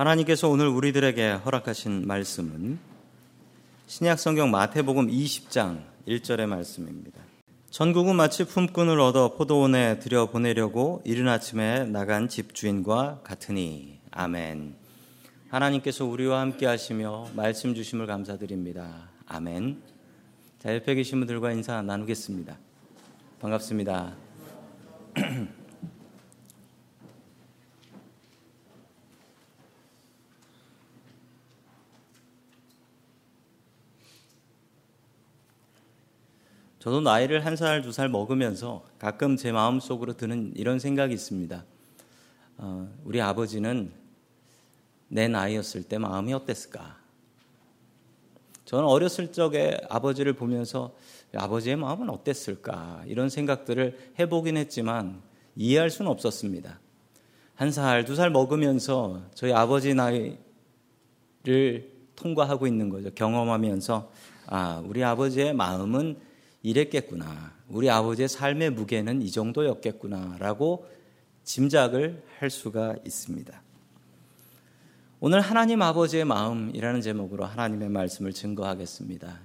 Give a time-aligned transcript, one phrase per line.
[0.00, 2.78] 하나님께서 오늘 우리들에게 허락하신 말씀은
[3.86, 7.20] 신약 성경 마태복음 20장 1절의 말씀입니다.
[7.68, 14.74] 전국은 마치 품꾼을 얻어 포도원에 들여 보내려고 이른 아침에 나간 집주인과 같으니 아멘.
[15.50, 19.10] 하나님께서 우리와 함께 하시며 말씀 주심을 감사드립니다.
[19.26, 19.82] 아멘.
[20.60, 22.56] 자, 옆에 계신 분들과 인사 나누겠습니다.
[23.38, 24.14] 반갑습니다.
[36.80, 41.62] 저도 나이를 한 살, 두 살 먹으면서 가끔 제 마음속으로 드는 이런 생각이 있습니다.
[42.56, 43.92] 어, 우리 아버지는
[45.08, 46.96] 내 나이였을 때 마음이 어땠을까?
[48.64, 50.94] 저는 어렸을 적에 아버지를 보면서
[51.34, 53.02] 아버지의 마음은 어땠을까?
[53.06, 55.20] 이런 생각들을 해보긴 했지만
[55.56, 56.80] 이해할 수는 없었습니다.
[57.56, 60.38] 한 살, 두 살 먹으면서 저희 아버지 나이를
[62.16, 63.10] 통과하고 있는 거죠.
[63.14, 64.10] 경험하면서
[64.46, 66.29] 아, 우리 아버지의 마음은
[66.62, 67.54] 이랬겠구나.
[67.68, 70.86] 우리 아버지의 삶의 무게는 이 정도였겠구나라고
[71.44, 73.62] 짐작을 할 수가 있습니다.
[75.20, 79.40] 오늘 하나님 아버지의 마음이라는 제목으로 하나님의 말씀을 증거하겠습니다.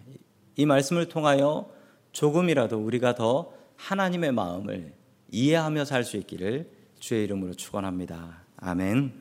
[0.57, 1.69] 이 말씀을 통하여
[2.11, 4.93] 조금이라도 우리가 더 하나님의 마음을
[5.31, 8.43] 이해하며 살 수 있기를 주의 이름으로 축원합니다.
[8.57, 9.13] 아멘.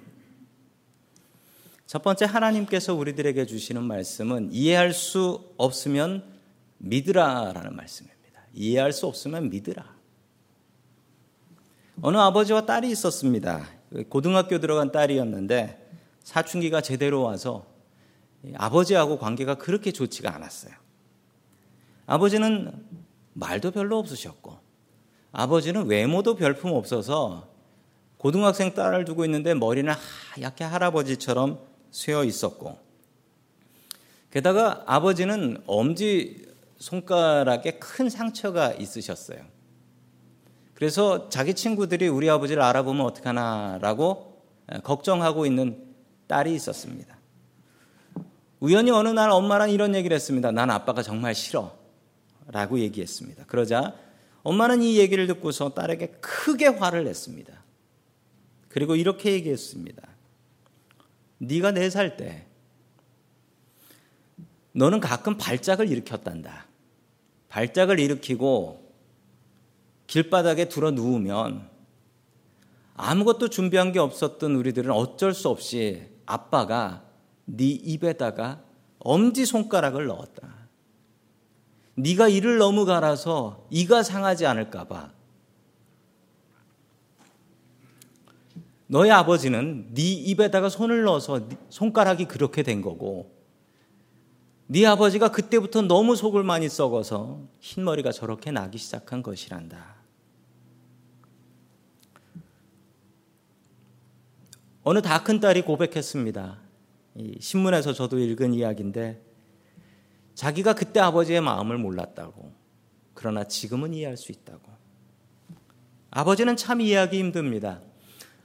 [1.86, 6.33] 첫 번째 하나님께서 우리들에게 주시는 말씀은 이해할 수 없으면
[6.84, 8.42] 믿으라라는 말씀입니다.
[8.52, 9.94] 이해할 수 없으면 믿으라.
[12.02, 13.66] 어느 아버지와 딸이 있었습니다.
[14.08, 15.80] 고등학교 들어간 딸이었는데
[16.22, 17.66] 사춘기가 제대로 와서
[18.54, 20.74] 아버지하고 관계가 그렇게 좋지가 않았어요.
[22.06, 22.84] 아버지는
[23.32, 24.58] 말도 별로 없으셨고
[25.32, 27.48] 아버지는 외모도 별품 없어서
[28.18, 29.92] 고등학생 딸을 두고 있는데 머리는
[30.32, 32.78] 하얗게 할아버지처럼 쇠어 있었고
[34.30, 39.38] 게다가 아버지는 엄지 손가락에 큰 상처가 있으셨어요.
[40.74, 44.42] 그래서 자기 친구들이 우리 아버지를 알아보면 어떡하나라고
[44.82, 45.84] 걱정하고 있는
[46.26, 47.16] 딸이 있었습니다.
[48.60, 50.50] 우연히 어느 날 엄마랑 이런 얘기를 했습니다.
[50.50, 51.76] 난 아빠가 정말 싫어.
[52.46, 53.44] 라고 얘기했습니다.
[53.46, 53.94] 그러자
[54.42, 57.52] 엄마는 이 얘기를 듣고서 딸에게 크게 화를 냈습니다.
[58.68, 60.02] 그리고 이렇게 얘기했습니다.
[61.38, 62.46] 네가 네 살 때
[64.72, 66.63] 너는 가끔 발작을 일으켰단다.
[67.54, 68.92] 발작을 일으키고
[70.08, 71.70] 길바닥에 들어 누우면
[72.94, 77.04] 아무것도 준비한 게 없었던 우리들은 어쩔 수 없이 아빠가
[77.44, 78.60] 네 입에다가
[78.98, 80.68] 엄지 손가락을 넣었다.
[81.94, 85.12] 네가 이를 너무 갈아서 이가 상하지 않을까 봐.
[88.88, 93.33] 너희 아버지는 네 입에다가 손을 넣어서 손가락이 그렇게 된 거고
[94.66, 99.94] 네 아버지가 그때부터 너무 속을 많이 썩어서 흰머리가 저렇게 나기 시작한 것이란다.
[104.82, 106.58] 어느 다 큰 딸이 고백했습니다.
[107.40, 109.22] 신문에서 저도 읽은 이야기인데
[110.34, 112.52] 자기가 그때 아버지의 마음을 몰랐다고.
[113.14, 114.62] 그러나 지금은 이해할 수 있다고.
[116.10, 117.80] 아버지는 참 이해하기 힘듭니다.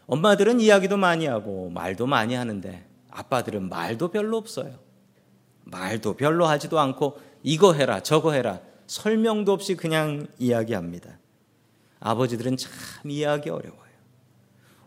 [0.07, 4.88] 엄마들은 이야기도 많이 하고 말도 많이 하는데 아빠들은 말도 별로 없어요.
[5.72, 11.19] 말도 별로 하지도 않고 이거 해라 저거 해라 설명도 없이 그냥 이야기합니다.
[12.00, 12.72] 아버지들은 참
[13.06, 13.90] 이해하기 어려워요.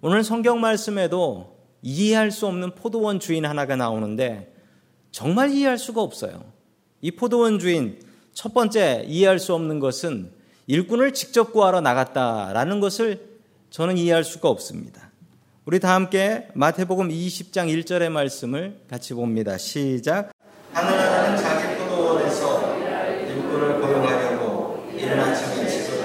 [0.00, 4.54] 오늘 성경 말씀에도 이해할 수 없는 포도원 주인 하나가 나오는데
[5.12, 6.44] 정말 이해할 수가 없어요.
[7.00, 8.00] 이 포도원 주인
[8.32, 10.32] 첫 번째 이해할 수 없는 것은
[10.66, 13.32] 일꾼을 직접 구하러 나갔다라는 것을
[13.70, 15.10] 저는 이해할 수가 없습니다.
[15.64, 19.58] 우리 다 함께 마태복음 20장 1절의 말씀을 같이 봅니다.
[19.58, 20.32] 시작.
[20.72, 22.76] 하늘나라는 자기 포도원에서
[23.26, 26.02] 일꾼을 고용하려고 이른 아침에 집을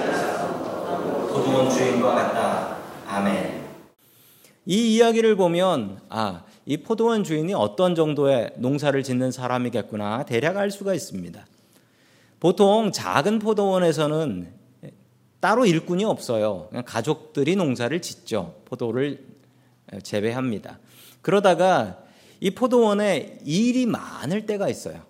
[1.32, 2.76] 포도원 주인과 같다.
[3.06, 3.66] 아멘.
[4.66, 10.92] 이 이야기를 보면 아, 이 포도원 주인이 어떤 정도의 농사를 짓는 사람이겠구나 대략 알 수가
[10.92, 11.46] 있습니다.
[12.38, 14.52] 보통 작은 포도원에서는
[15.40, 16.68] 따로 일꾼이 없어요.
[16.84, 18.56] 가족들이 농사를 짓죠.
[18.66, 19.24] 포도를
[20.02, 20.78] 재배합니다.
[21.22, 21.98] 그러다가
[22.40, 25.02] 이 포도원에 일이 많을 때가 있어요.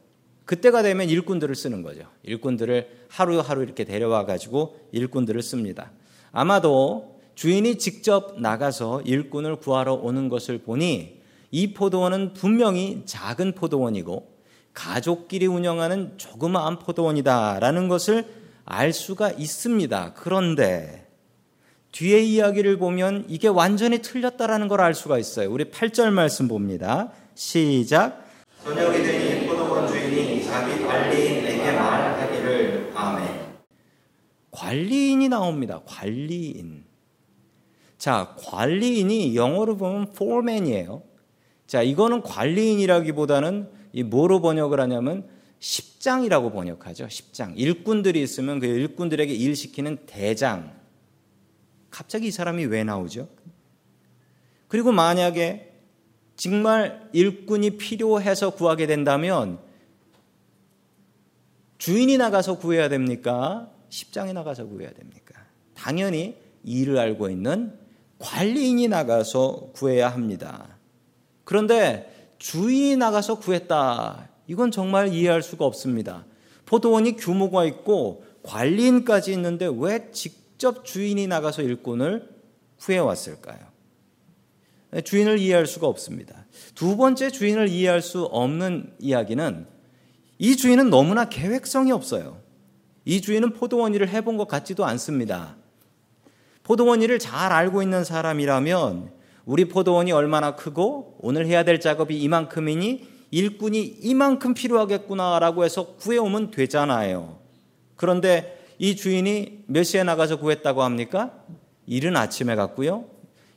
[0.44, 2.04] 그때가 되면 일꾼들을 쓰는 거죠.
[2.22, 5.92] 일꾼들을 하루하루 이렇게 데려와 가지고 일꾼들을 씁니다.
[6.32, 11.20] 아마도 주인이 직접 나가서 일꾼을 구하러 오는 것을 보니
[11.50, 14.38] 이 포도원은 분명히 작은 포도원이고
[14.72, 18.26] 가족끼리 운영하는 조그마한 포도원이다라는 것을
[18.64, 20.14] 알 수가 있습니다.
[20.14, 21.07] 그런데
[21.93, 25.50] 뒤에 이야기를 보면 이게 완전히 틀렸다라는 걸 알 수가 있어요.
[25.50, 27.12] 우리 8절 말씀 봅니다.
[27.35, 28.25] 시작.
[28.64, 33.29] 저녁이 되니 포도원 주인이 자기 관리인에게 말하기를 아멘.
[34.50, 35.81] 관리인이 나옵니다.
[35.87, 36.85] 관리인.
[37.96, 41.02] 자, 관리인이 영어로 보면 foreman이에요.
[41.67, 45.26] 자, 이거는 관리인이라기보다는 이 뭐로 번역을 하냐면
[45.58, 47.08] 십장이라고 번역하죠.
[47.08, 47.55] 십장.
[47.56, 50.73] 일꾼들이 있으면 그 일꾼들에게 일 시키는 대장.
[51.99, 53.29] 갑자기 이 사람이 왜 나오죠?
[54.69, 55.73] 그리고 만약에
[56.37, 59.59] 정말 일꾼이 필요해서 구하게 된다면
[61.79, 63.73] 주인이 나가서 구해야 됩니까?
[63.89, 65.45] 십장에 나가서 구해야 됩니까?
[65.75, 67.77] 당연히 일을 알고 있는
[68.21, 70.79] 관리인이 나가서 구해야 합니다.
[71.43, 74.29] 그런데 주인이 나가서 구했다.
[74.47, 76.27] 이건 정말 이해할 수가 없습니다.
[76.65, 82.28] 포도원이 규모가 있고 관리인까지 있는데 왜 직 접 주인이 나가서 일꾼을
[82.78, 83.58] 구해왔을까요?
[85.05, 86.46] 주인을 이해할 수가 없습니다.
[86.75, 89.66] 두 번째 주인을 이해할 수 없는 이야기는
[90.38, 92.40] 이 주인은 너무나 계획성이 없어요.
[93.05, 95.56] 이 주인은 포도원 일을 해본 것 같지도 않습니다.
[96.62, 99.12] 포도원 일을 잘 알고 있는 사람이라면
[99.46, 107.38] 우리 포도원이 얼마나 크고 오늘 해야 될 작업이 이만큼이니 일꾼이 이만큼 필요하겠구나라고 해서 구해오면 되잖아요.
[107.96, 111.32] 그런데 이 주인이 몇 시에 나가서 구했다고 합니까?
[111.86, 113.06] 이른 아침에 갔고요.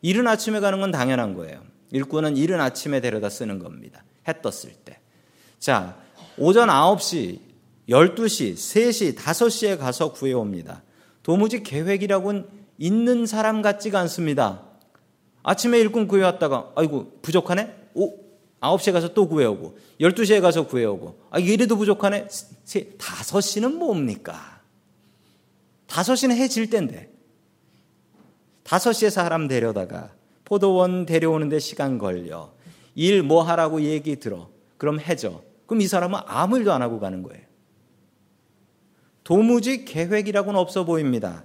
[0.01, 1.61] 이른 아침에 가는 건 당연한 거예요.
[1.91, 4.03] 일꾼은 이른 아침에 데려다 쓰는 겁니다.
[4.27, 4.99] 해 떴을 때.
[5.59, 5.97] 자,
[6.37, 7.51] 오전 9시
[7.89, 10.83] 12시, 3시, 5시에 가서 구해옵니다.
[11.23, 12.47] 도무지 계획이라고는
[12.77, 14.63] 있는 사람 같지가 않습니다.
[15.43, 17.75] 아침에 일꾼 구해왔다가, 아이고, 부족하네?
[17.95, 18.15] 오,
[18.61, 22.27] 9시에 가서 또 구해오고, 12시에 가서 구해오고, 아, 이래도 부족하네?
[22.27, 24.60] 5시는 뭡니까?
[25.91, 27.11] 5시는 해질 때인데.
[28.63, 30.13] 5시에 사람 데려다가
[30.45, 32.53] 포도원 데려오는데 시간 걸려.
[32.95, 34.49] 일 뭐 하라고 얘기 들어.
[34.77, 35.41] 그럼 해줘.
[35.65, 37.43] 그럼 이 사람은 아무 일도 안 하고 가는 거예요.
[39.23, 41.43] 도무지 계획이라고는 없어 보입니다.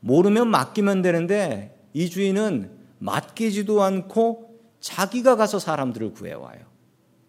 [0.00, 6.60] 모르면 맡기면 되는데 이 주인은 맡기지도 않고 자기가 가서 사람들을 구해와요.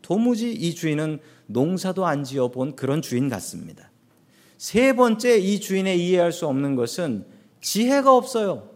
[0.02, 3.92] 도무지 이 주인은 농사도 안 지어 본 그런 주인 같습니다.
[4.57, 7.25] 세 번째 이 주인의 이해할 수 없는 것은
[7.62, 8.71] 지혜가 없어요.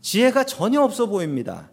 [0.00, 1.70] 지혜가 전혀 없어 보입니다.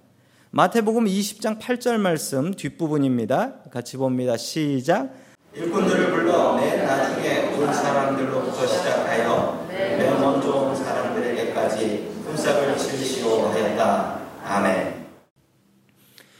[0.51, 3.63] 마태복음 20장 8절 말씀 뒷부분입니다.
[3.71, 4.35] 같이 봅니다.
[4.35, 5.13] 시작.
[5.53, 14.21] 일꾼들을 불러 맨 나중에 온 사람들로부터 시작하여 맨 먼저 온 사람들에게까지 품삯을 치시오 하였다.
[14.43, 15.05] 아멘.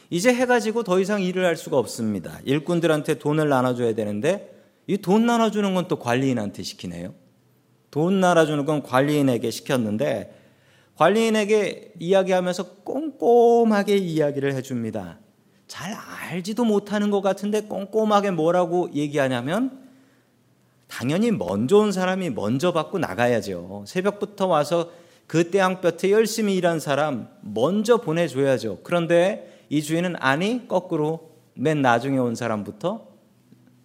[0.09, 2.39] 이제 해가지고 더 이상 일을 할 수가 없습니다.
[2.43, 7.13] 일꾼들한테 돈을 나눠줘야 되는데 이 돈 나눠주는 건 또 관리인한테 시키네요.
[7.91, 10.37] 돈 나눠주는 건 관리인에게 시켰는데
[10.95, 15.19] 관리인에게 이야기하면서 꼼꼼하게 이야기를 해줍니다.
[15.67, 19.79] 잘 알지도 못하는 것 같은데 꼼꼼하게 뭐라고 얘기하냐면
[20.87, 23.85] 당연히 먼저 온 사람이 먼저 받고 나가야죠.
[23.87, 24.91] 새벽부터 와서
[25.27, 28.79] 그 태양볕에 열심히 일한 사람 먼저 보내줘야죠.
[28.83, 33.07] 그런데 이 주인은 아니 거꾸로 맨 나중에 온 사람부터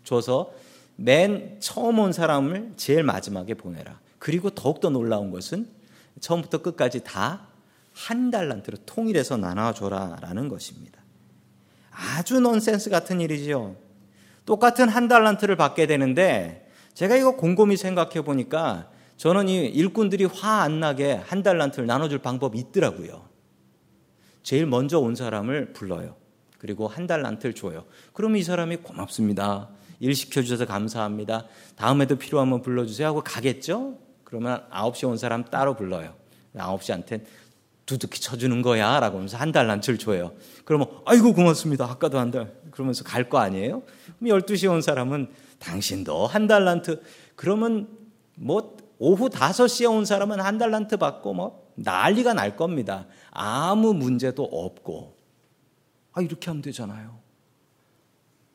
[0.03, 0.51] 줘서
[0.97, 4.01] 맨 처음 온 사람을 제일 마지막에 보내라.
[4.19, 5.69] 그리고 더욱더 놀라운 것은
[6.21, 7.57] 처음부터 끝까지 다
[7.97, 11.01] 한 달란트로 통일해서 나눠줘라라는 것입니다.
[11.91, 13.75] 아주 넌센스 같은 일이지요.
[14.45, 20.79] 똑같은 한 달란트를 받게 되는데 제가 이거 곰곰이 생각해 보니까 저는 이 일꾼들이 화 안
[20.79, 23.25] 나게 한 달란트를 나눠줄 방법이 있더라고요.
[24.43, 26.17] 제일 먼저 온 사람을 불러요.
[26.59, 27.87] 그리고 한 달란트를 줘요.
[28.13, 29.71] 그러면 이 사람이 고맙습니다.
[30.01, 31.47] 일 시켜 주셔서 감사합니다.
[31.77, 33.99] 다음에도 필요하면 불러주세요 하고 가겠죠?
[34.25, 36.15] 그러면 9시에 온 사람 따로 불러요.
[36.55, 37.25] 9시한테
[37.87, 38.99] 두둑히 쳐주는 거야.
[38.99, 40.33] 라고 하면서 한 달란트를 줘요.
[40.65, 41.85] 그러면, 아이고, 고맙습니다.
[41.85, 42.53] 아까도 한 달.
[42.73, 43.83] 그러면서 갈 거 아니에요?
[44.19, 47.01] 그럼 12시에 온 사람은 당신도 한 달란트.
[47.37, 47.89] 그러면
[48.35, 53.07] 뭐 오후 5시에 온 사람은 한 달란트 받고 뭐 난리가 날 겁니다.
[53.31, 55.17] 아무 문제도 없고.
[56.13, 57.19] 아, 이렇게 하면 되잖아요.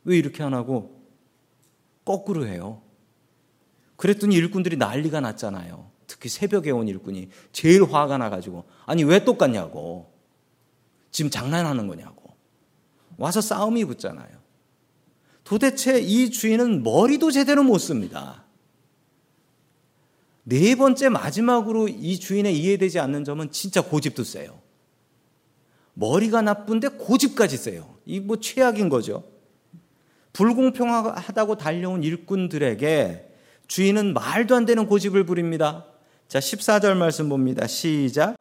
[0.04, 1.01] 왜 이렇게 안 하고
[2.06, 2.82] 거꾸로 해요?
[3.96, 5.92] 그랬더니 일꾼들이 난리가 났잖아요.
[6.08, 10.12] 특히 새벽에 온 일꾼이 제일 화가 나가지고 아니 왜 똑같냐고
[11.12, 12.36] 지금 장난하는 거냐고
[13.18, 14.42] 와서 싸움이 붙잖아요.
[15.44, 18.44] 도대체 이 주인은 머리도 제대로 못 씁니다.
[20.44, 24.60] 네 번째 마지막으로 이 주인의 이해되지 않는 점은 진짜 고집도 세요.
[25.94, 27.96] 머리가 나쁜데 고집까지 세요.
[28.06, 29.31] 이 뭐 최악인 거죠.
[30.34, 33.28] 불공평하다고 달려온 일꾼들에게
[33.68, 35.86] 주인은 말도 안 되는 고집을 부립니다.
[36.28, 37.68] 자, 14절 말씀 봅니다.
[37.68, 38.36] 시작.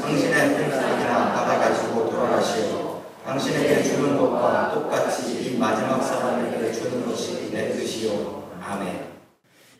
[0.00, 3.02] 당신의 행사이나 받아가지고 돌아가시오.
[3.24, 8.48] 당신에게 주는 것과 똑같이 이 마지막 사람에게 주는 것이 내 뜻이요.
[8.62, 9.08] 아멘.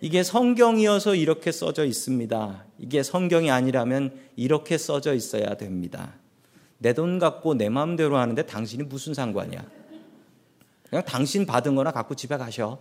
[0.00, 2.64] 이게 성경이어서 이렇게 써져 있습니다.
[2.78, 6.14] 이게 성경이 아니라면 이렇게 써져 있어야 됩니다.
[6.78, 9.64] 내 돈 갖고 내 마음대로 하는데 당신이 무슨 상관이야?
[10.90, 12.78] 그냥 당신 받은 거나 갖고 집에 가셔.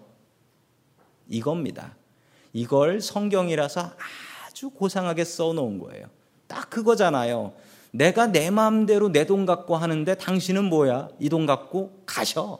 [1.27, 1.95] 이겁니다.
[2.53, 3.91] 이걸 성경이라서
[4.47, 6.07] 아주 고상하게 써 놓은 거예요.
[6.47, 7.53] 딱 그거잖아요.
[7.91, 11.09] 내가 내 마음대로 내 돈 갖고 하는데 당신은 뭐야?
[11.19, 12.59] 이 돈 갖고 가셔.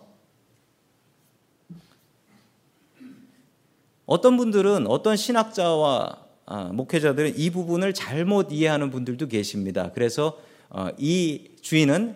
[4.06, 9.92] 어떤 분들은 어떤 신학자와 아, 목회자들은 이 부분을 잘못 이해하는 분들도 계십니다.
[9.94, 10.40] 그래서
[10.70, 12.16] 어, 이 주인은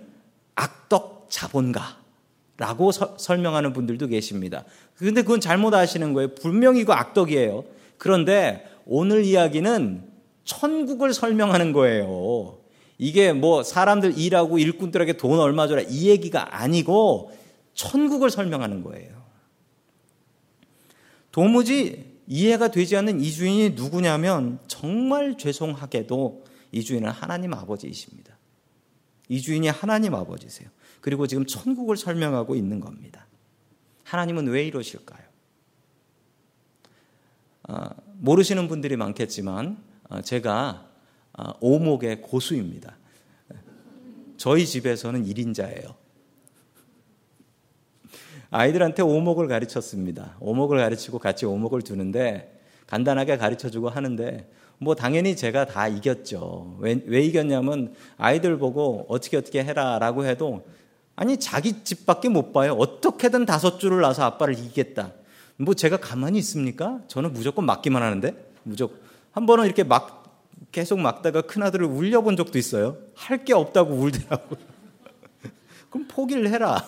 [0.55, 2.00] 악덕 자본가
[2.61, 4.65] 라고 서, 설명하는 분들도 계십니다.
[4.95, 6.35] 그런데 그건 잘못 아시는 거예요.
[6.35, 7.65] 분명히 이거 악덕이에요.
[7.97, 10.03] 그런데 오늘 이야기는
[10.43, 12.59] 천국을 설명하는 거예요.
[12.99, 17.31] 이게 뭐 사람들 일하고 일꾼들에게 돈 얼마 줘라 이 얘기가 아니고
[17.73, 19.09] 천국을 설명하는 거예요.
[21.31, 28.37] 도무지 이해가 되지 않는 이 주인이 누구냐면 정말 죄송하게도 이 주인은 하나님 아버지이십니다.
[29.29, 30.69] 이 주인이 하나님 아버지세요.
[31.01, 33.25] 그리고 지금 천국을 설명하고 있는 겁니다.
[34.03, 35.21] 하나님은 왜 이러실까요?
[37.63, 37.89] 아,
[38.19, 39.77] 모르시는 분들이 많겠지만
[40.09, 40.87] 아, 제가
[41.33, 42.97] 아, 오목의 고수입니다.
[44.37, 45.95] 저희 집에서는 1인자예요.
[48.49, 50.35] 아이들한테 오목을 가르쳤습니다.
[50.41, 56.75] 오목을 가르치고 같이 오목을 두는데 간단하게 가르쳐 주고 하는데 뭐 당연히 제가 다 이겼죠.
[56.79, 60.65] 왜, 왜 이겼냐면 아이들 보고 어떻게 어떻게 해라라고 해도
[61.15, 62.73] 아니 자기 집밖에 못 봐요.
[62.73, 65.11] 어떻게든 다섯 줄을 놔서 아빠를 이기겠다.
[65.57, 66.99] 뭐 제가 가만히 있습니까?
[67.07, 68.97] 저는 무조건 막기만 하는데 무조건
[69.31, 70.23] 한 번은 이렇게 막
[70.71, 72.97] 계속 막다가 큰 아들을 울려본 적도 있어요.
[73.15, 74.59] 할 게 없다고 울더라고요.
[75.89, 76.83] 그럼 포기를 해라.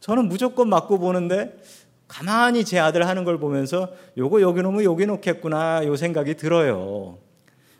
[0.00, 1.58] 저는 무조건 맞고 보는데
[2.06, 7.18] 가만히 제 아들 하는 걸 보면서 요거 여기 놓으면 여기 놓겠구나 요 생각이 들어요.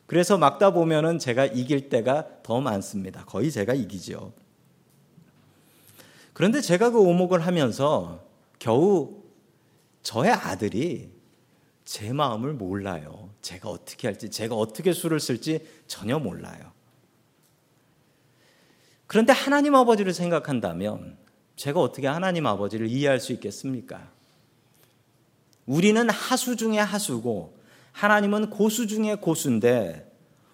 [0.06, 3.24] 그래서 막다 보면은 제가 이길 때가 더 많습니다.
[3.26, 4.32] 거의 제가 이기죠.
[6.34, 8.22] 그런데 제가 그 오목을 하면서
[8.58, 9.22] 겨우
[10.02, 11.10] 저의 아들이
[11.84, 13.30] 제 마음을 몰라요.
[13.40, 16.72] 제가 어떻게 할지, 제가 어떻게 수를 쓸지 전혀 몰라요.
[19.06, 21.16] 그런데 하나님 아버지를 생각한다면
[21.56, 24.10] 제가 어떻게 하나님 아버지를 이해할 수 있겠습니까?
[25.66, 27.56] 우리는 하수 중에 하수고
[27.92, 30.10] 하나님은 고수 중에 고수인데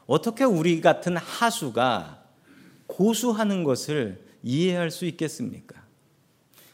[0.07, 2.23] 어떻게 우리 같은 하수가
[2.87, 5.83] 고수하는 것을 이해할 수 있겠습니까?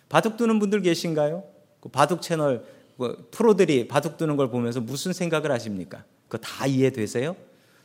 [0.09, 1.45] 바둑 두는 분들 계신가요?
[1.81, 2.65] 그 바둑 채널
[2.97, 6.05] 그 프로들이 바둑 두는 걸 보면서 무슨 생각을 하십니까?
[6.29, 7.37] 그거 다 이해되세요?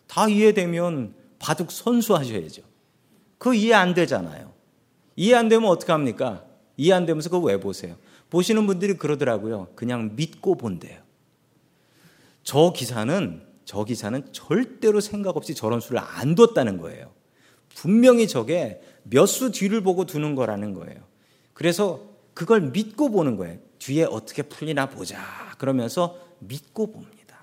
[0.08, 2.62] 다 이해되면 바둑 선수 하셔야죠.
[3.38, 4.54] 그거 이해 안 되잖아요.
[5.16, 6.46] 이해 안 되면 어떡합니까?
[6.78, 7.98] 이해 안 되면서 그거 왜 보세요?
[8.30, 9.70] 보시는 분들이 그러더라고요.
[9.76, 11.02] 그냥 믿고 본대요.
[12.44, 17.12] 저 기사는, 저 기사는 절대로 생각 없이 저런 수를 안 뒀다는 거예요.
[17.76, 21.00] 분명히 저게 몇 수 뒤를 보고 두는 거라는 거예요.
[21.54, 23.60] 그래서 그걸 믿고 보는 거예요.
[23.80, 25.56] 뒤에 어떻게 풀리나 보자.
[25.58, 27.38] 그러면서 믿고 봅니다.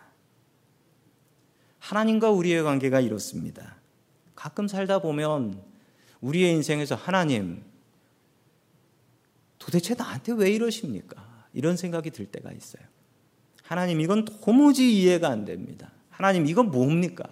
[1.79, 3.77] 하나님과 우리의 관계가 이렇습니다.
[4.35, 5.63] 가끔 살다 보면
[6.21, 7.63] 우리의 인생에서 하나님,
[9.59, 11.47] 도대체 나한테 왜 이러십니까?
[11.53, 12.83] 이런 생각이 들 때가 있어요.
[13.63, 15.91] 하나님, 이건 도무지 이해가 안 됩니다.
[16.11, 17.25] 하나님, 이건 뭡니까?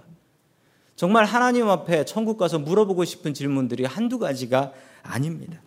[0.97, 4.73] 정말 하나님 앞에 천국 가서 물어보고 싶은 질문들이 한두 가지가
[5.03, 5.61] 아닙니다.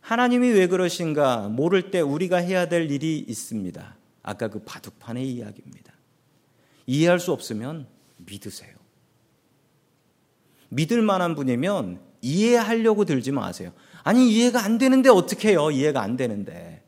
[0.00, 3.96] 하나님이 왜 그러신가 모를 때 우리가 해야 될 일이 있습니다.
[4.22, 5.92] 아까 그 바둑판의 이야기입니다.
[6.86, 8.74] 이해할 수 없으면 믿으세요.
[10.70, 13.72] 믿을 만한 분이면 이해하려고 들지 마세요.
[14.02, 15.70] 아니, 이해가 안 되는데 어떻게 해요?
[15.70, 16.82] 이해가 안 되는데.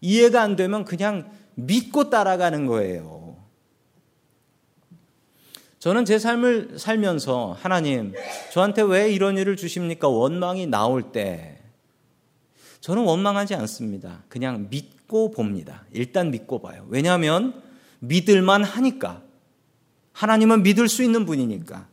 [0.00, 3.21] 이해가 안 되면 그냥 믿고 따라가는 거예요.
[5.82, 8.14] 저는 제 삶을 살면서 하나님,
[8.52, 10.06] 저한테 왜 이런 일을 주십니까?
[10.06, 11.58] 원망이 나올 때
[12.78, 14.22] 저는 원망하지 않습니다.
[14.28, 15.84] 그냥 믿고 봅니다.
[15.90, 16.86] 일단 믿고 봐요.
[16.88, 17.60] 왜냐하면
[17.98, 19.22] 믿을만 하니까.
[20.12, 21.88] 하나님은 믿을 수 있는 분이니까.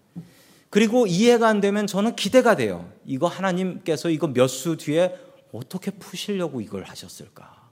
[0.69, 2.93] 그리고 이해가 안 되면 저는 기대가 돼요.
[3.07, 5.15] 이거 하나님께서 이거 몇 수 뒤에
[5.51, 7.71] 어떻게 푸시려고 이걸 하셨을까?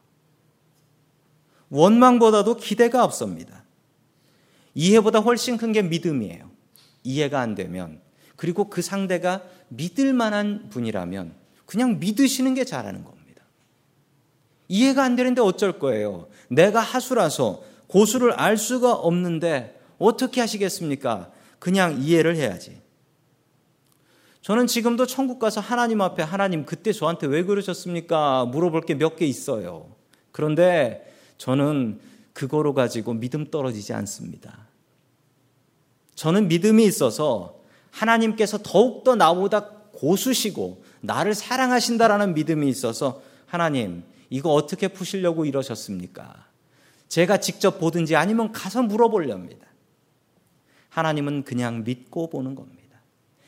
[1.69, 3.66] 원망보다도 기대가 앞섭니다.
[4.77, 6.51] 이해보다 훨씬 큰 게 믿음이에요.
[7.03, 8.00] 이해가 안 되면.
[8.36, 11.34] 그리고 그 상대가 믿을 만한 분이라면
[11.65, 13.41] 그냥 믿으시는 게 잘하는 겁니다.
[14.67, 16.27] 이해가 안 되는데 어쩔 거예요.
[16.50, 21.31] 내가 하수라서 고수를 알 수가 없는데 어떻게 하시겠습니까?
[21.57, 22.79] 그냥 이해를 해야지.
[24.41, 28.46] 저는 지금도 천국 가서 하나님 앞에 하나님 그때 저한테 왜 그러셨습니까?
[28.46, 29.96] 물어볼 게 몇 개 있어요.
[30.31, 32.00] 그런데 저는
[32.34, 34.66] 그거로 가지고 믿음 떨어지지 않습니다.
[36.17, 45.45] 저는 믿음이 있어서 하나님께서 더욱더 나보다 고수시고 나를 사랑하신다라는 믿음이 있어서 하나님 이거 어떻게 푸시려고
[45.45, 46.47] 이러셨습니까?
[47.07, 49.65] 제가 직접 보든지 아니면 가서 물어보렵니다.
[50.89, 53.00] 하나님은 그냥 믿고 보는 겁니다.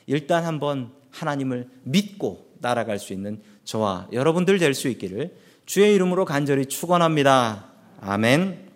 [0.05, 5.35] 일단 한번 하나님을 믿고 날아갈 수 있는 저와 여러분들 될 수 있기를
[5.65, 7.65] 주의 이름으로 간절히 축원합니다.
[7.99, 8.68] 아멘.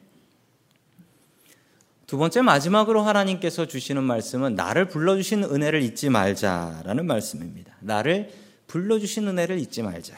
[2.08, 7.76] 두 번째 마지막으로 하나님께서 주시는 말씀은 나를 불러주신 은혜를 잊지 말자라는 말씀입니다.
[7.80, 8.32] 나를
[8.68, 10.16] 불러주신 은혜를 잊지 말자.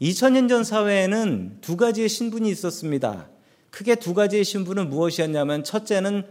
[0.00, 3.28] 2000년 전 사회에는 두 가지의 신분이 있었습니다.
[3.70, 6.26] 크게 두 가지의 신분은 무엇이었냐면 첫째는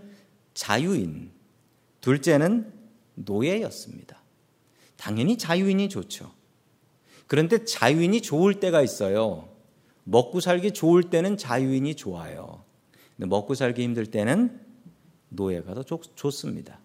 [0.53, 1.31] 자유인,
[2.01, 2.71] 둘째는
[3.15, 4.21] 노예였습니다.
[4.97, 6.31] 당연히 자유인이 좋죠.
[7.27, 9.49] 그런데 자유인이 좋을 때가 있어요.
[10.03, 12.64] 먹고 살기 좋을 때는 자유인이 좋아요.
[13.17, 14.59] 먹고 살기 힘들 때는
[15.29, 16.79] 노예가 더 좋, 좋습니다.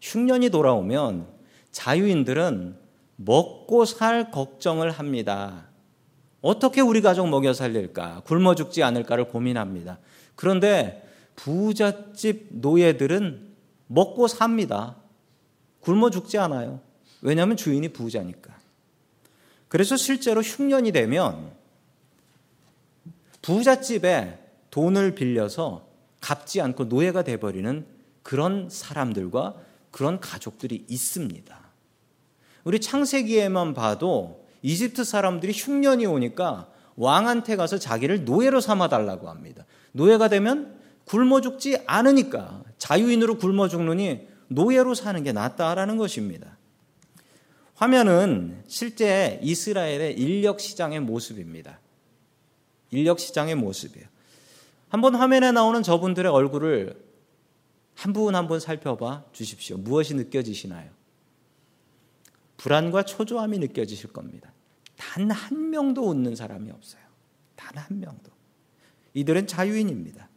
[0.00, 1.26] 흉년이 돌아오면
[1.72, 2.76] 자유인들은
[3.16, 5.68] 먹고 살 걱정을 합니다.
[6.40, 8.22] 어떻게 우리 가족 먹여 살릴까?
[8.24, 9.98] 굶어 죽지 않을까를 고민합니다.
[10.34, 11.02] 그런데
[11.34, 13.54] 부잣집 노예들은
[13.88, 14.96] 먹고 삽니다.
[15.80, 16.80] 굶어 죽지 않아요.
[17.22, 18.56] 왜냐하면 주인이 부자니까.
[19.68, 21.50] 그래서 실제로 흉년이 되면
[23.42, 24.45] 부잣집에
[24.76, 25.88] 돈을 빌려서
[26.20, 27.86] 갚지 않고 노예가 돼버리는
[28.22, 29.56] 그런 사람들과
[29.90, 31.58] 그런 가족들이 있습니다.
[32.64, 39.64] 우리 창세기에만 봐도 이집트 사람들이 흉년이 오니까 왕한테 가서 자기를 노예로 삼아달라고 합니다.
[39.92, 46.58] 노예가 되면 굶어 죽지 않으니까 자유인으로 굶어 죽느니 노예로 사는 게 낫다라는 것입니다.
[47.76, 51.80] 화면은 실제 이스라엘의 인력 시장의 모습입니다.
[52.90, 54.15] 인력 시장의 모습이에요.
[54.88, 57.04] 한번 화면에 나오는 저분들의 얼굴을
[57.94, 59.78] 한 분 한 분 살펴봐 주십시오.
[59.78, 60.90] 무엇이 느껴지시나요?
[62.58, 64.52] 불안과 초조함이 느껴지실 겁니다.
[64.96, 67.02] 단 한 명도 웃는 사람이 없어요.
[67.56, 68.30] 단 한 명도.
[69.14, 70.28] 이들은 자유인입니다.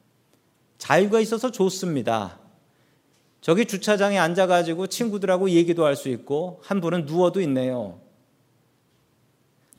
[0.78, 2.40] 자유가 있어서 좋습니다.
[3.42, 8.00] 저기 주차장에 앉아가지고 친구들하고 얘기도 할 수 있고 한 분은 누워도 있네요.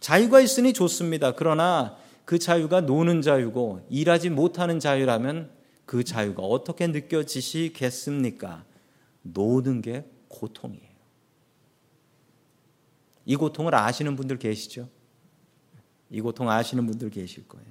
[0.01, 1.33] 자유가 있으니 좋습니다.
[1.33, 1.97] 그러나
[2.31, 5.51] 그 자유가 노는 자유고 일하지 못하는 자유라면
[5.85, 8.65] 그 자유가 어떻게 느껴지시겠습니까?
[9.23, 10.91] 노는 게 고통이에요.
[13.25, 14.89] 이 고통을 아시는 분들 계시죠?
[16.09, 17.67] 이 고통 아시는 분들 계실 거예요.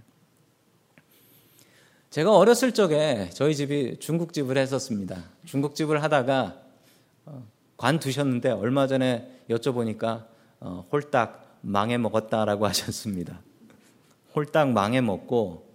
[2.10, 5.24] 제가 어렸을 적에 저희 집이 중국집을 했었습니다.
[5.46, 6.62] 중국집을 하다가
[7.28, 10.28] 어, 관두셨는데 얼마 전에 여쭤보니까
[10.60, 13.42] 어, 홀딱 망해 먹었다라고 하셨습니다.
[14.40, 15.68] 홀딱 망해 먹고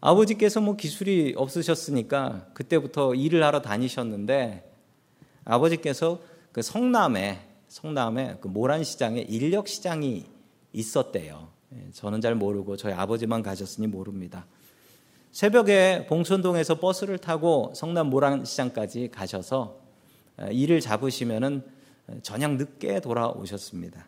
[0.00, 4.72] 아버지께서 뭐 기술이 없으셨으니까 그때부터 일을 하러 다니셨는데
[5.44, 6.20] 아버지께서
[6.52, 10.24] 그 성남에 성남에 그 모란 시장에 인력 시장이
[10.72, 11.48] 있었대요.
[11.74, 14.46] 예, 저는 잘 모르고 저희 아버지만 가셨으니 모릅니다.
[15.32, 19.78] 새벽에 봉천동에서 버스를 타고 성남 모란시장까지 가셔서
[20.38, 21.62] 어, 일을 잡으시면은
[22.22, 24.06] 저녁 늦게 돌아오셨습니다.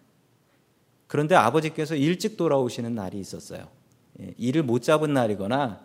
[1.09, 3.66] 그런데 아버지께서 일찍 돌아오시는 날이 있었어요.
[4.21, 5.81] 예, 일을 못 잡은 날이거나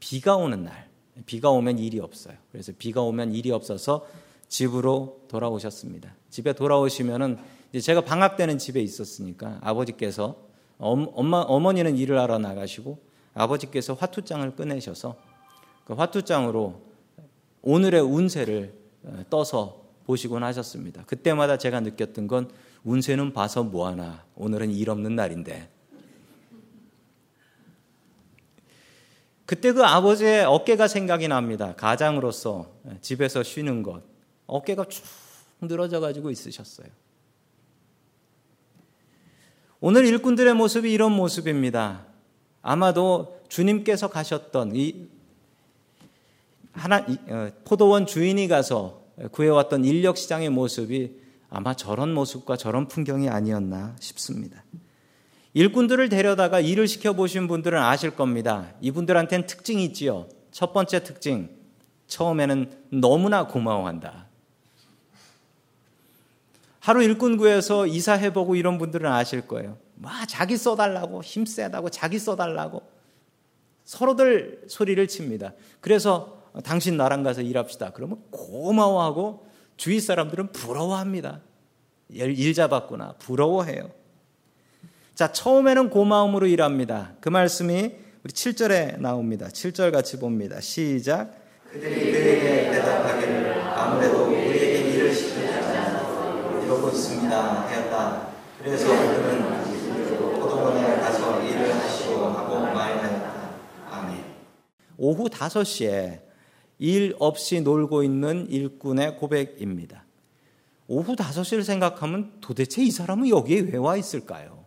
[0.00, 0.88] 비가 오는 날.
[1.26, 2.34] 비가 오면 일이 없어요.
[2.50, 4.06] 그래서 비가 오면 일이 없어서
[4.48, 6.14] 집으로 돌아오셨습니다.
[6.30, 7.38] 집에 돌아오시면은
[7.80, 10.36] 제가 방학 때는 집에 있었으니까 아버지께서
[10.78, 12.98] 엄마 어머니는 일을 하러 나가시고
[13.34, 15.16] 아버지께서 화투장을 꺼내셔서
[15.84, 16.80] 그 화투장으로
[17.62, 21.04] 오늘의 운세를 어, 떠서 보시곤 하셨습니다.
[21.06, 22.50] 그때마다 제가 느꼈던 건
[22.84, 24.24] 운세는 봐서 뭐하나.
[24.34, 25.70] 오늘은 일 없는 날인데.
[29.46, 31.74] 그때 그 아버지의 어깨가 생각이 납니다.
[31.76, 34.02] 가장으로서 집에서 쉬는 것.
[34.46, 35.04] 어깨가 쭉
[35.60, 36.88] 늘어져 가지고 있으셨어요.
[39.80, 42.06] 오늘 일꾼들의 모습이 이런 모습입니다.
[42.62, 45.08] 아마도 주님께서 가셨던 이
[46.72, 51.21] 하나 어, 포도원 주인이 가서 구해왔던 인력 시장의 모습이
[51.54, 54.64] 아마 저런 모습과 저런 풍경이 아니었나 싶습니다.
[55.52, 58.72] 일꾼들을 데려다가 일을 시켜보신 분들은 아실 겁니다.
[58.80, 60.28] 이분들한테는 특징이 있지요.
[60.50, 61.50] 첫 번째 특징.
[62.06, 64.28] 처음에는 너무나 고마워한다.
[66.80, 69.76] 하루 일꾼 구해서 이사해보고 이런 분들은 아실 거예요.
[69.94, 72.82] 막 자기 써달라고, 힘 세다고, 자기 써달라고.
[73.84, 75.52] 서로들 소리를 칩니다.
[75.80, 77.90] 그래서 당신 나랑 가서 일합시다.
[77.90, 81.40] 그러면 고마워하고 주위 사람들은 부러워합니다.
[82.10, 83.14] 일 잡았구나.
[83.18, 83.90] 부러워해요.
[85.14, 87.12] 자, 처음에는 고마움으로 일합니다.
[87.20, 87.92] 그 말씀이
[88.24, 89.48] 우리 7절에 나옵니다.
[89.48, 90.60] 7절 같이 봅니다.
[90.60, 91.34] 시작.
[91.70, 98.28] 그들이 그에게 대답하기를 아무래도 우리에게 일을 시키지 않아 이러고 있습니다 하였다.
[98.58, 103.50] 그래서 그는 포도원에 가서 일을 하시고 하고 말하였다.
[103.90, 104.24] 아멘.
[104.98, 106.31] 오후 5시에
[106.82, 110.04] 일 없이 놀고 있는 일꾼의 고백입니다.
[110.88, 114.64] 오후 5시를 생각하면 도대체 이 사람은 여기에 왜 와 있을까요?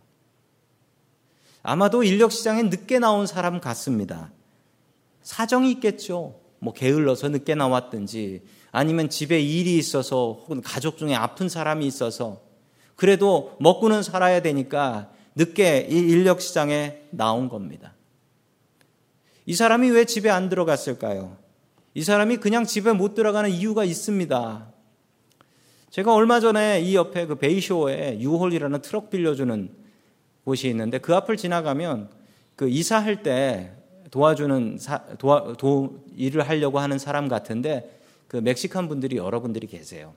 [1.62, 4.32] 아마도 인력 시장에 늦게 나온 사람 같습니다.
[5.24, 6.40] 사정이 있겠죠.
[6.60, 12.42] 뭐 게을러서 늦게 나왔든지 아니면 집에 일이 있어서 혹은 가족 중에 아픈 사람이 있어서
[12.96, 17.94] 그래도 먹고는 살아야 되니까 늦게 이 인력 시장에 나온 겁니다.
[19.46, 21.44] 이 사람이 왜 집에 안 들어갔을까요?
[21.96, 24.68] 이 사람이 그냥 집에 못 들어가는 이유가 있습니다.
[25.92, 29.70] 제가 얼마 전에 이 옆에 그 베이쇼에 유홀이라는 트럭 빌려주는
[30.44, 32.10] 곳이 있는데 그 앞을 지나가면
[32.58, 33.72] 그 이사할 때
[34.12, 40.14] 도와주는 사, 도와, 도, 일을 하려고 하는 사람 같은데 그 멕시칸 분들이 여러분들이 계세요.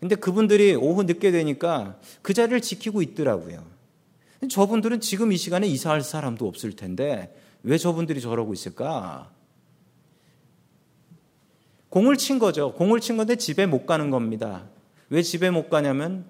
[0.00, 3.64] 근데 그분들이 오후 늦게 되니까 그 자리를 지키고 있더라고요.
[4.50, 9.30] 저분들은 지금 이 시간에 이사할 사람도 없을 텐데 왜 저분들이 저러고 있을까?
[11.92, 12.72] 공을 친 거죠.
[12.72, 14.64] 공을 친 건데 집에 못 가는 겁니다.
[15.10, 16.24] 왜 집에 못 가냐면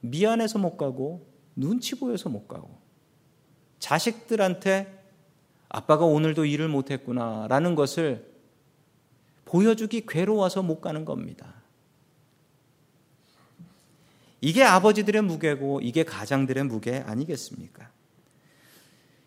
[0.00, 1.26] 미안해서 못 가고
[1.56, 2.78] 눈치 보여서 못 가고
[3.80, 4.96] 자식들한테
[5.68, 8.32] 아빠가 오늘도 일을 못 했구나라는 것을
[9.44, 11.52] 보여주기 괴로워서 못 가는 겁니다.
[14.40, 17.90] 이게 아버지들의 무게고 이게 가장들의 무게 아니겠습니까?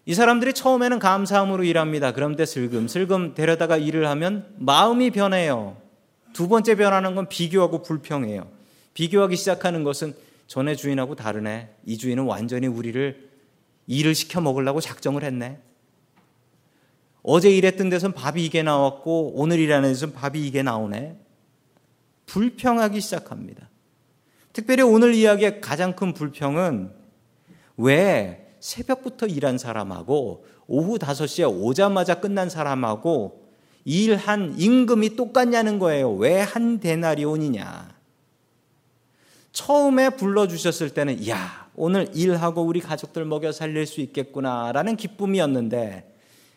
[0.05, 2.11] 이 사람들이 처음에는 감사함으로 일합니다.
[2.11, 5.77] 그런데 슬금슬금 데려다가 일을 하면 마음이 변해요.
[6.33, 8.47] 두 번째 변하는 건 비교하고 불평해요.
[8.93, 10.15] 비교하기 시작하는 것은
[10.47, 11.69] 전에 주인하고 다르네.
[11.85, 13.29] 이 주인은 완전히 우리를
[13.87, 15.59] 일을 시켜 먹으려고 작정을 했네.
[17.23, 21.15] 어제 일했던 데선 밥이 이게 나왔고 오늘 일하는 데선 밥이 이게 나오네.
[22.25, 23.69] 불평하기 시작합니다.
[24.53, 26.91] 특별히 오늘 이야기의 가장 큰 불평은
[27.77, 33.41] 왜 새벽부터 일한 사람하고 오후 5시에 오자마자 끝난 사람하고
[33.83, 36.13] 일한 임금이 똑같냐는 거예요.
[36.13, 37.99] 왜 한 데나리온이냐.
[39.51, 46.15] 처음에 불러주셨을 때는, 야, 오늘 일하고 우리 가족들 먹여 살릴 수 있겠구나라는 기쁨이었는데,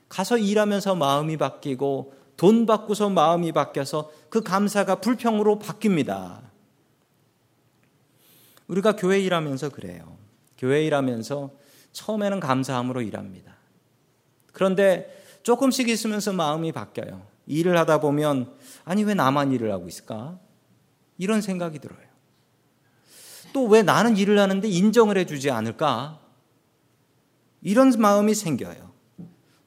[0.09, 6.41] 가서 일하면서 마음이 바뀌고, 돈 받고서 마음이 바뀌어서 그 감사가 불평으로 바뀝니다.
[8.69, 10.17] 우리가 교회 일하면서 그래요.
[10.59, 11.51] 교회 일하면서
[11.95, 13.57] 처음에는 감사함으로 일합니다.
[14.53, 17.27] 그런데 조금씩 있으면서 마음이 바뀌어요.
[17.47, 18.53] 일을 하다 보면
[18.85, 20.39] 아니 왜 나만 일을 하고 있을까?
[21.17, 22.05] 이런 생각이 들어요.
[23.53, 26.19] 또 왜 나는 일을 하는데 인정을 해주지 않을까?
[27.63, 28.93] 이런 마음이 생겨요.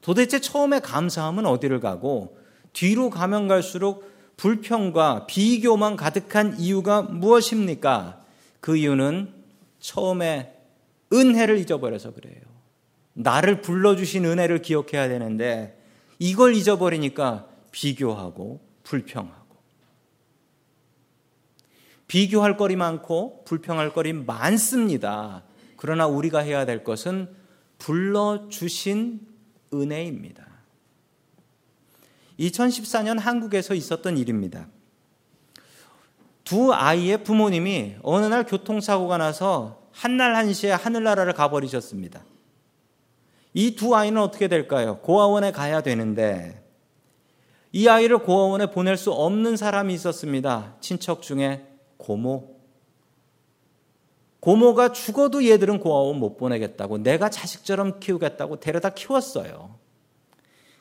[0.01, 2.37] 도대체 처음에 감사함은 어디를 가고
[2.73, 8.23] 뒤로 가면 갈수록 불평과 비교만 가득한 이유가 무엇입니까?
[8.59, 9.33] 그 이유는
[9.79, 10.56] 처음에
[11.13, 12.41] 은혜를 잊어버려서 그래요.
[13.13, 15.81] 나를 불러주신 은혜를 기억해야 되는데
[16.19, 19.57] 이걸 잊어버리니까 비교하고 불평하고
[22.07, 25.43] 비교할 거리 많고 불평할 거리 많습니다.
[25.75, 27.29] 그러나 우리가 해야 될 것은
[27.79, 29.21] 불러주신
[29.73, 30.45] 은혜입니다.
[32.39, 34.67] 2014년 한국에서 있었던 일입니다.
[36.43, 42.21] 두 아이의 부모님이 어느 날 교통사고가 나서 한날 한시에 하늘나라를 가버리셨습니다.
[43.53, 44.99] 이 두 아이는 어떻게 될까요?
[45.01, 46.63] 고아원에 가야 되는데
[47.71, 50.75] 이 아이를 고아원에 보낼 수 없는 사람이 있었습니다.
[50.81, 51.65] 친척 중에
[51.97, 52.55] 고모.
[54.39, 59.75] 고모가 죽어도 얘들은 고아원 못 보내겠다고 내가 자식처럼 키우겠다고 데려다 키웠어요.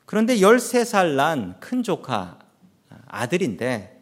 [0.04, 2.38] 그런데 13살 난 큰 조카
[3.06, 3.98] 아들인데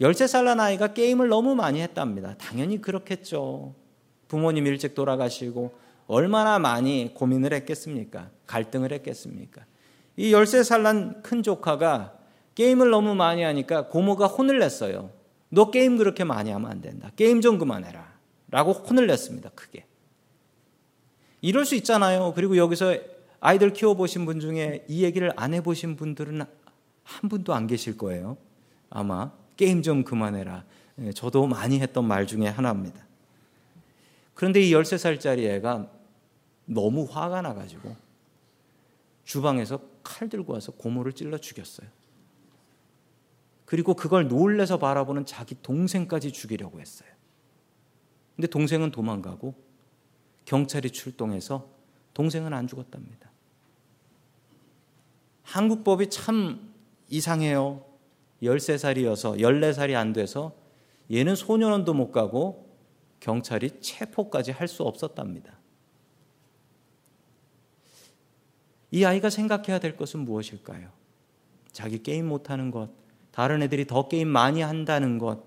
[0.00, 2.34] 13살 난 아이가 게임을 너무 많이 했답니다.
[2.38, 3.74] 당연히 그렇겠죠.
[4.28, 5.74] 부모님 일찍 돌아가시고
[6.06, 8.30] 얼마나 많이 고민을 했겠습니까?
[8.46, 9.64] 갈등을 했겠습니까?
[10.16, 12.16] 이 13살 난 큰 조카가
[12.54, 15.10] 게임을 너무 많이 하니까 고모가 혼을 냈어요.
[15.50, 17.10] 너 게임 그렇게 많이 하면 안 된다.
[17.16, 18.14] 게임 좀 그만해라.
[18.50, 19.50] 라고 혼을 냈습니다.
[19.50, 19.84] 크게.
[21.42, 22.32] 이럴 수 있잖아요.
[22.34, 22.96] 그리고 여기서
[23.40, 26.42] 아이들 키워보신 분 중에 이 얘기를 안 해보신 분들은
[27.02, 28.36] 한 분도 안 계실 거예요.
[28.88, 30.64] 아마 게임 좀 그만해라.
[31.02, 33.05] 예, 저도 많이 했던 말 중에 하나입니다.
[34.36, 35.90] 그런데 이 13살짜리 애가
[36.66, 37.96] 너무 화가 나가지고
[39.24, 41.88] 주방에서 칼 들고 와서 고모를 찔러 죽였어요.
[43.64, 47.08] 그리고 그걸 놀래서 바라보는 자기 동생까지 죽이려고 했어요.
[48.36, 49.54] 근데 동생은 도망가고
[50.44, 51.68] 경찰이 출동해서
[52.12, 53.30] 동생은 안 죽었답니다.
[55.42, 56.74] 한국 법이 참
[57.08, 57.84] 이상해요.
[58.42, 60.52] 13살이어서 14살이 안 돼서
[61.10, 62.65] 얘는 소년원도 못 가고
[63.20, 65.56] 경찰이 체포까지 할 수 없었답니다.
[68.90, 70.90] 이 아이가 생각해야 될 것은 무엇일까요?
[71.72, 72.90] 자기 게임 못하는 것,
[73.30, 75.42] 다른 애들이 더 게임 많이 한다는 것,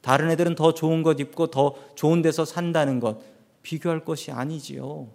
[0.00, 3.20] 다른 애들은 더 좋은 것 입고 더 좋은 데서 산다는 것,
[3.62, 5.08] 비교할 것이 아니지요.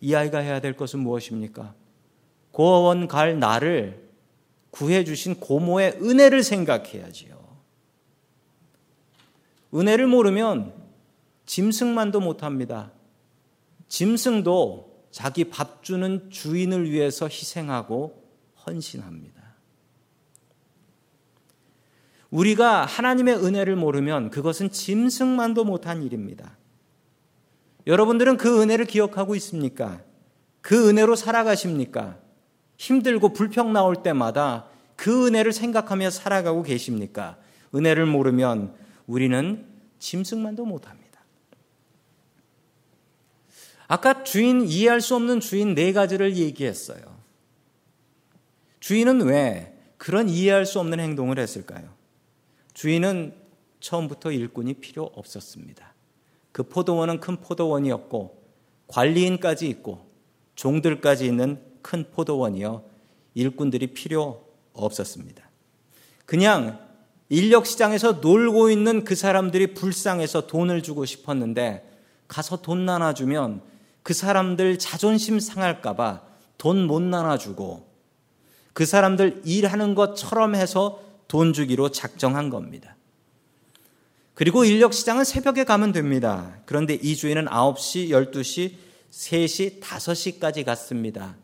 [0.00, 1.74] 이 아이가 해야 될 것은 무엇입니까?
[2.50, 4.08] 고원 갈 나를
[4.70, 7.40] 구해주신 고모의 은혜를 생각해야지요.
[9.74, 10.81] 은혜를 모르면
[11.46, 12.92] 짐승만도 못합니다.
[13.88, 18.22] 짐승도 자기 밥 주는 주인을 위해서 희생하고
[18.66, 19.42] 헌신합니다.
[22.30, 26.56] 우리가 하나님의 은혜를 모르면 그것은 짐승만도 못한 일입니다.
[27.86, 30.00] 여러분들은 그 은혜를 기억하고 있습니까?
[30.62, 32.18] 그 은혜로 살아가십니까?
[32.78, 37.36] 힘들고 불평 나올 때마다 그 은혜를 생각하며 살아가고 계십니까?
[37.74, 38.74] 은혜를 모르면
[39.06, 39.66] 우리는
[39.98, 41.01] 짐승만도 못합니다.
[43.92, 47.02] 아까 주인 이해할 수 없는 주인 네 가지를 얘기했어요.
[48.80, 51.90] 주인은 왜 그런 이해할 수 없는 행동을 했을까요?
[52.72, 53.34] 주인은
[53.80, 55.92] 처음부터 일꾼이 필요 없었습니다.
[56.52, 58.42] 그 포도원은 큰 포도원이었고
[58.86, 60.06] 관리인까지 있고
[60.54, 62.82] 종들까지 있는 큰 포도원이여
[63.34, 65.50] 일꾼들이 필요 없었습니다.
[66.24, 66.80] 그냥
[67.28, 71.86] 인력 시장에서 놀고 있는 그 사람들이 불쌍해서 돈을 주고 싶었는데
[72.26, 73.70] 가서 돈 나눠주면
[74.02, 76.22] 그 사람들 자존심 상할까봐
[76.58, 77.90] 돈 못 나눠주고
[78.72, 82.96] 그 사람들 일하는 것처럼 해서 돈 주기로 작정한 겁니다.
[84.34, 86.58] 그리고 인력 시장은 새벽에 가면 됩니다.
[86.64, 88.74] 그런데 이 주인은 9시, 12시,
[89.10, 91.36] 3시, 5시까지 갔습니다.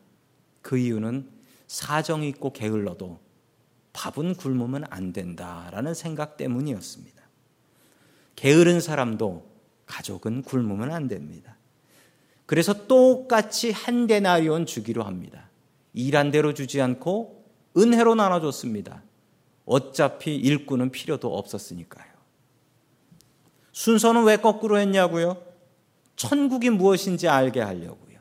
[0.62, 1.28] 그 이유는
[1.66, 3.20] 사정이 있고 게을러도
[3.92, 7.22] 밥은 굶으면 안 된다라는 생각 때문이었습니다.
[8.36, 9.46] 게으른 사람도
[9.86, 11.57] 가족은 굶으면 안 됩니다.
[12.48, 15.50] 그래서 똑같이 한 데나리온 주기로 합니다.
[15.92, 17.44] 일한 대로 주지 않고
[17.76, 19.02] 은혜로 나눠줬습니다.
[19.66, 22.06] 어차피 일꾼은 필요도 없었으니까요.
[23.72, 25.42] 순서는 왜 거꾸로 했냐고요?
[26.16, 28.18] 천국이 무엇인지 알게 하려고요.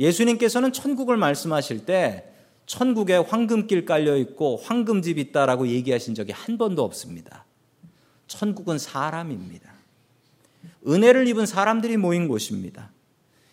[0.00, 2.32] 예수님께서는 천국을 말씀하실 때
[2.64, 7.44] 천국에 황금길 깔려 있고 황금집 있다라고 얘기하신 적이 한 번도 없습니다.
[8.26, 9.70] 천국은 사람입니다.
[10.86, 12.90] 은혜를 입은 사람들이 모인 곳입니다.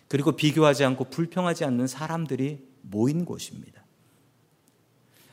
[0.08, 3.84] 그리고 비교하지 않고 불평하지 않는 사람들이 모인 곳입니다.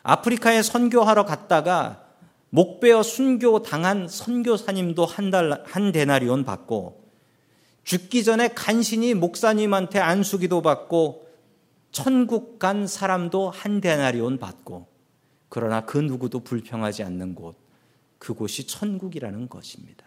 [0.03, 2.03] 아프리카에 선교하러 갔다가
[2.49, 7.03] 목베어 순교 당한 선교사님도 한 달, 한 데나리온 받고
[7.83, 11.27] 죽기 전에 간신히 목사님한테 안수기도 받고
[11.91, 14.87] 천국 간 사람도 한 데나리온 받고
[15.49, 17.55] 그러나 그 누구도 불평하지 않는 곳,
[18.17, 20.05] 그곳이 천국이라는 것입니다.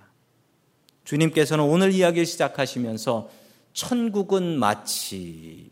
[1.04, 3.30] 주님께서는 오늘 이야기를 시작하시면서
[3.76, 5.68] 천국은 마치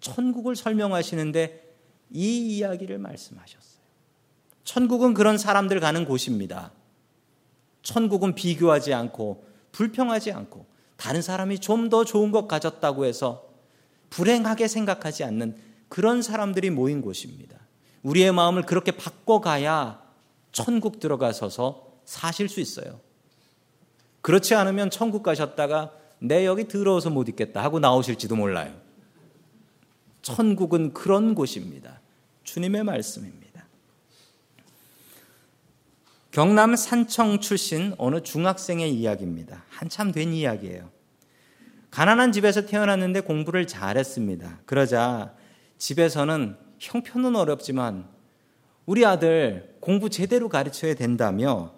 [0.00, 1.74] 천국을 설명하시는데
[2.10, 3.84] 이 이야기를 말씀하셨어요.
[4.64, 6.72] 천국은 그런 사람들 가는 곳입니다.
[7.84, 13.48] 천국은 비교하지 않고 불평하지 않고 다른 사람이 좀 더 좋은 것 가졌다고 해서
[14.10, 15.56] 불행하게 생각하지 않는
[15.88, 17.56] 그런 사람들이 모인 곳입니다.
[18.02, 20.02] 우리의 마음을 그렇게 바꿔가야
[20.50, 22.98] 천국 들어가서서 사실 수 있어요.
[24.20, 28.74] 그렇지 않으면 천국 가셨다가 내 여기 들어와서 못 있겠다 하고 나오실지도 몰라요.
[30.22, 32.00] 천국은 그런 곳입니다.
[32.44, 33.66] 주님의 말씀입니다.
[36.30, 39.64] 경남 산청 출신 어느 중학생의 이야기입니다.
[39.68, 40.90] 한참 된 이야기예요.
[41.90, 44.60] 가난한 집에서 태어났는데 공부를 잘했습니다.
[44.64, 45.34] 그러자
[45.76, 48.08] 집에서는 형편은 어렵지만
[48.86, 51.74] 우리 아들 공부 제대로 가르쳐야 된다며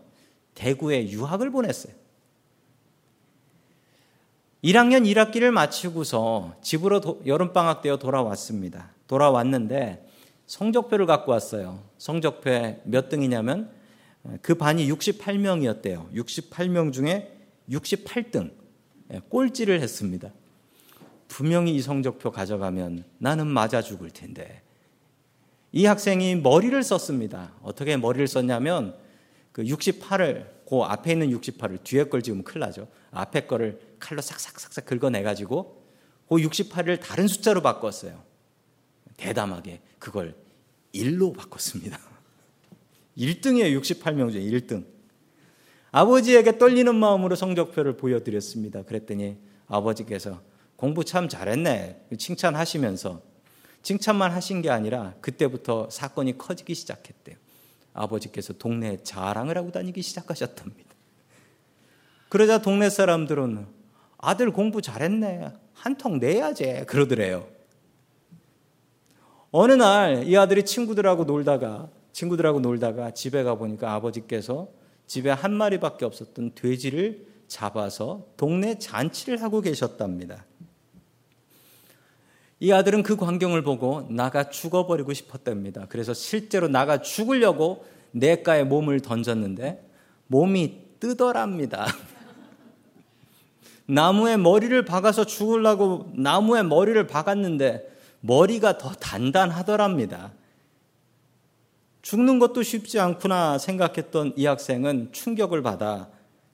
[0.55, 2.06] 대구에 유학을 보냈어요.
[4.65, 8.91] 1학년 1학기를 마치고서 집으로 여름방학 되어 돌아왔습니다.
[9.07, 10.07] 돌아왔는데
[10.47, 11.83] 성적표를 갖고 왔어요.
[11.99, 13.71] 성적표에 몇 등이냐면
[14.43, 16.13] 그 반이 68명이었대요.
[16.13, 17.33] 68명 중에
[17.71, 18.51] 68등.
[19.13, 20.33] 예, 꼴찌를 했습니다.
[21.29, 24.63] 분명히 이 성적표 가져가면 나는 맞아 죽을 텐데.
[25.73, 27.53] 이 학생이 머리를 썼습니다.
[27.63, 28.97] 어떻게 머리를 썼냐면
[29.53, 32.89] 그 68을 그 앞에 있는 68을 뒤에 걸 지금 큰일 나죠.
[33.11, 35.85] 앞에 거를 칼로 싹싹싹싹 긁어내가지고
[36.29, 38.23] 그 68을 다른 숫자로 바꿨어요.
[39.17, 40.37] 대담하게 그걸
[40.95, 41.99] 1로 바꿨습니다.
[43.19, 43.81] 1등이에요.
[43.81, 44.87] 68명 중에 1등.
[45.91, 48.83] 아버지에게 떨리는 마음으로 성적표를 보여드렸습니다.
[48.83, 50.41] 그랬더니 아버지께서
[50.77, 52.07] 공부 참 잘했네.
[52.17, 53.21] 칭찬하시면서
[53.83, 57.37] 칭찬만 하신 게 아니라 그때부터 사건이 커지기 시작했대요.
[57.93, 60.95] 아버지께서 동네에 자랑을 하고 다니기 시작하셨답니다.
[62.29, 63.76] 그러자 동네 사람들은
[64.27, 65.53] 아들 공부 잘했네.
[65.73, 66.85] 한 통 내야지.
[66.89, 67.47] 그러더래요.
[69.53, 74.69] 어느 날 이 아들이 친구들하고 놀다가 친구들하고 놀다가 집에 가 보니까 아버지께서
[75.07, 80.45] 집에 한 마리밖에 없었던 돼지를 잡아서 동네 잔치를 하고 계셨답니다.
[82.59, 85.87] 이 아들은 그 광경을 보고 나가 죽어버리고 싶었답니다.
[85.89, 89.89] 그래서 실제로 나가 죽으려고 내가에 몸을 던졌는데
[90.27, 91.87] 몸이 뜨더랍니다.
[93.87, 100.33] 나무에 머리를 박아서 죽으려고 나무에 머리를 박았는데 머리가 더 단단하더랍니다.
[102.03, 106.09] 죽는 것도 쉽지 않구나 생각했던 이 학생은 충격을 받아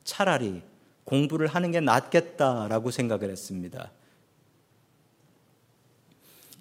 [0.04, 0.62] 차라리
[1.04, 3.90] 공부를 하는 게 낫겠다라고 생각을 했습니다.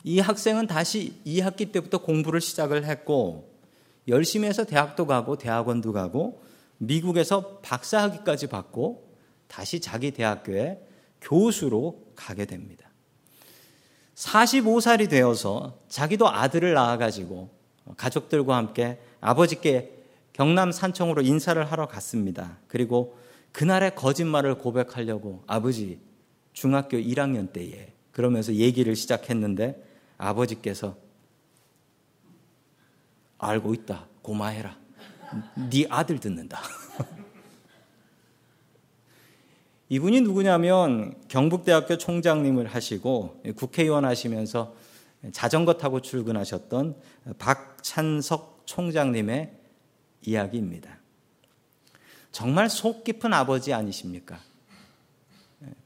[0.03, 3.51] 이 학생은 다시 2학기 때부터 공부를 시작을 했고
[4.07, 6.41] 열심히 해서 대학도 가고 대학원도 가고
[6.79, 9.10] 미국에서 박사학위까지 받고
[9.51, 10.79] 다시 자기 대학교에
[11.19, 12.89] 교수로 가게 됩니다.
[14.15, 17.49] 45살이 되어서 자기도 아들을 낳아가지고
[17.97, 19.91] 가족들과 함께 아버지께
[20.31, 22.59] 경남 산청으로 인사를 하러 갔습니다.
[22.67, 23.17] 그리고
[23.51, 25.99] 그날의 거짓말을 고백하려고 아버지
[26.53, 29.83] 중학교 1학년 때에 그러면서 얘기를 시작했는데
[30.17, 30.95] 아버지께서
[33.37, 34.07] 알고 있다.
[34.21, 34.77] 고마해라.
[35.69, 36.61] 네 아들 듣는다.
[39.91, 44.73] 이분이 누구냐면 경북대학교 총장님을 하시고 국회의원 하시면서
[45.33, 46.95] 자전거 타고 출근하셨던
[47.37, 49.53] 박찬석 총장님의
[50.21, 50.97] 이야기입니다.
[52.31, 54.39] 정말 속 깊은 아버지 아니십니까?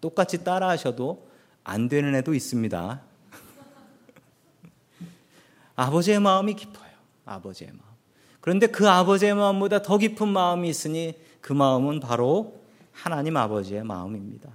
[0.01, 1.27] 똑같이 따라 하셔도
[1.63, 3.01] 안 되는 애도 있습니다.
[5.75, 6.91] 아버지의 마음이 깊어요.
[7.25, 7.81] 아버지의 마음.
[8.39, 12.64] 그런데 그 아버지의 마음보다 더 깊은 마음이 있으니 그 마음은 바로
[12.95, 14.49] 하나님 아버지의 마음입니다.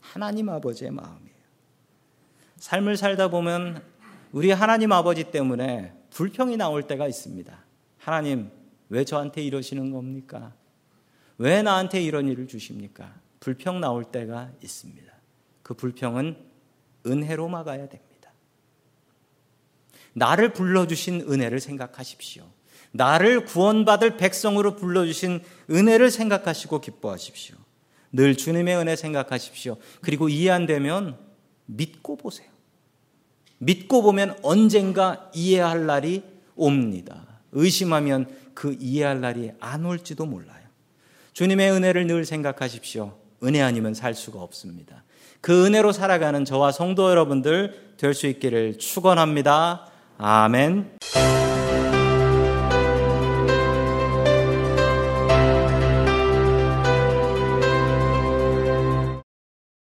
[0.00, 1.32] 하나님 아버지의 마음이에요.
[2.58, 3.82] 삶을 살다 보면
[4.30, 7.58] 우리 하나님 아버지 때문에 불평이 나올 때가 있습니다.
[7.98, 8.50] 하나님,
[8.90, 10.52] 왜 저한테 이러시는 겁니까?
[11.38, 13.14] 왜 나한테 이런 일을 주십니까?
[13.40, 15.12] 불평 나올 때가 있습니다.
[15.62, 16.36] 그 불평은
[17.06, 18.32] 은혜로 막아야 됩니다.
[20.12, 22.44] 나를 불러주신 은혜를 생각하십시오.
[22.92, 27.61] 나를 구원받을 백성으로 불러주신 은혜를 생각하시고 기뻐하십시오.
[28.12, 29.76] 늘 주님의 은혜 생각하십시오.
[30.00, 31.16] 그리고 이해 안 되면
[31.66, 32.48] 믿고 보세요.
[33.58, 36.22] 믿고 보면 언젠가 이해할 날이
[36.54, 37.26] 옵니다.
[37.52, 40.62] 의심하면 그 이해할 날이 안 올지도 몰라요.
[41.32, 43.16] 주님의 은혜를 늘 생각하십시오.
[43.44, 45.04] 은혜 아니면 살 수가 없습니다.
[45.40, 49.86] 그 은혜로 살아가는 저와 성도 여러분들 될 수 있기를 축원합니다.
[50.18, 51.41] 아멘.